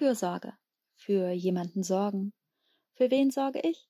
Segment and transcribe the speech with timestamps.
[0.00, 0.54] Fürsorge.
[0.94, 2.32] Für jemanden sorgen.
[2.94, 3.86] Für wen sorge ich?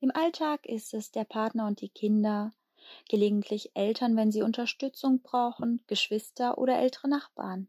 [0.00, 2.52] Im Alltag ist es der Partner und die Kinder,
[3.08, 7.68] gelegentlich Eltern, wenn sie Unterstützung brauchen, Geschwister oder ältere Nachbarn.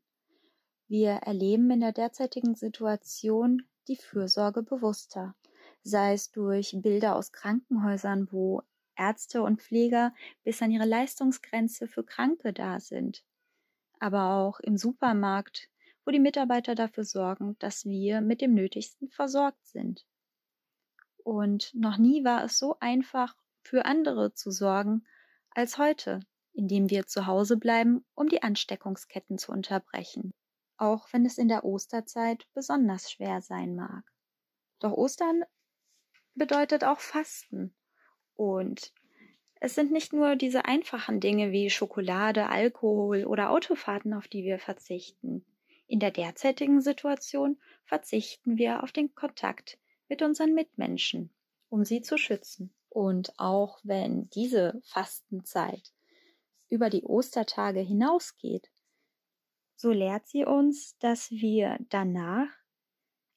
[0.88, 5.36] Wir erleben in der derzeitigen Situation die Fürsorge bewusster,
[5.84, 8.64] sei es durch Bilder aus Krankenhäusern, wo
[8.96, 10.12] Ärzte und Pfleger
[10.44, 13.24] bis an ihre Leistungsgrenze für Kranke da sind,
[14.00, 15.70] aber auch im Supermarkt,
[16.06, 20.06] wo die Mitarbeiter dafür sorgen, dass wir mit dem Nötigsten versorgt sind.
[21.24, 25.06] Und noch nie war es so einfach, für andere zu sorgen,
[25.50, 26.20] als heute,
[26.54, 30.34] indem wir zu Hause bleiben, um die Ansteckungsketten zu unterbrechen
[30.78, 34.04] auch wenn es in der Osterzeit besonders schwer sein mag.
[34.80, 35.44] Doch Ostern
[36.34, 37.74] bedeutet auch Fasten.
[38.36, 38.94] Und
[39.62, 44.60] es sind nicht nur diese einfachen Dinge wie Schokolade, Alkohol oder Autofahrten, auf die wir
[44.60, 45.46] verzichten.
[45.88, 49.78] In der derzeitigen Situation verzichten wir auf den Kontakt
[50.10, 51.30] mit unseren Mitmenschen,
[51.70, 52.74] um sie zu schützen.
[52.90, 55.94] Und auch wenn diese Fastenzeit
[56.70, 58.72] über die Ostertage hinausgeht,
[59.76, 62.48] so lehrt sie uns, dass wir danach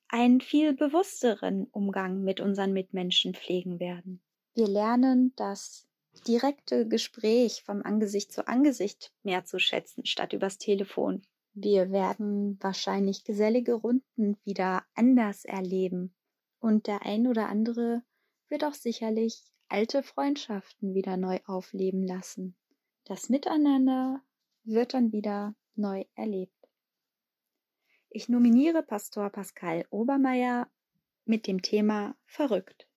[0.09, 4.23] einen viel bewussteren Umgang mit unseren Mitmenschen pflegen werden.
[4.55, 5.87] Wir lernen das
[6.27, 11.23] direkte Gespräch vom Angesicht zu Angesicht mehr zu schätzen, statt übers Telefon.
[11.61, 16.15] Wir werden wahrscheinlich gesellige Runden wieder anders erleben.
[16.61, 18.03] Und der ein oder andere
[18.49, 22.57] wird auch sicherlich alte Freundschaften wieder neu aufleben lassen.
[23.07, 24.23] Das Miteinander
[24.63, 26.55] wird dann wieder neu erlebt.
[28.09, 30.71] Ich nominiere Pastor Pascal Obermeier
[31.25, 32.88] mit dem Thema Verrückt.